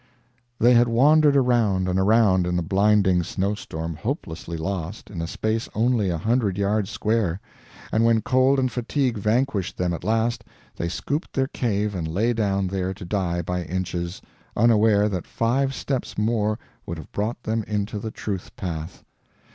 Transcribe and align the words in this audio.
They 0.57 0.73
had 0.73 0.87
wandered 0.87 1.37
around, 1.37 1.87
and 1.87 1.99
around, 1.99 2.47
in 2.47 2.55
the 2.55 2.63
blinding 2.63 3.21
snow 3.21 3.53
storm, 3.53 3.95
hopelessly 3.95 4.57
lost, 4.57 5.11
in 5.11 5.21
a 5.21 5.27
space 5.27 5.69
only 5.75 6.09
a 6.09 6.17
hundred 6.17 6.57
yards 6.57 6.89
square; 6.89 7.39
and 7.91 8.03
when 8.03 8.23
cold 8.23 8.57
and 8.57 8.71
fatigue 8.71 9.19
vanquished 9.19 9.77
them 9.77 9.93
at 9.93 10.03
last, 10.03 10.43
they 10.75 10.89
scooped 10.89 11.33
their 11.33 11.45
cave 11.49 11.93
and 11.93 12.07
lay 12.07 12.33
down 12.33 12.65
there 12.65 12.95
to 12.95 13.05
die 13.05 13.43
by 13.43 13.61
inches, 13.63 14.23
UNAWARE 14.55 15.07
THAT 15.07 15.27
FIVE 15.27 15.71
STEPS 15.71 16.17
MORE 16.17 16.57
WOULD 16.87 16.97
HAVE 16.97 17.11
BROUGHT 17.11 17.43
THEM 17.43 17.63
INTO 17.67 17.99
THE 17.99 18.09
TRUTH 18.09 18.55
PATH. 18.55 19.03